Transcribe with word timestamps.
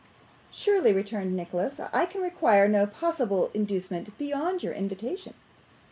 'Surely,' 0.49 0.93
returned 0.93 1.35
Nicholas, 1.35 1.79
'I 1.79 2.07
can 2.07 2.23
require 2.23 2.67
no 2.67 2.87
possible 2.87 3.51
inducement 3.53 4.17
beyond 4.17 4.63
your 4.63 4.73
invitation. 4.73 5.35